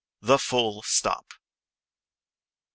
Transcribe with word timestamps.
THE 0.19 0.39
FULL 0.39 0.81
STOP 0.81 1.27
I. 1.31 1.35